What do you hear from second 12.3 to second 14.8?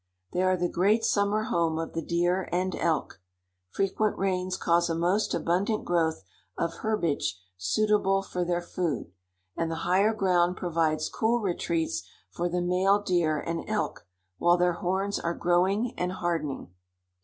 for the male deer and elk while their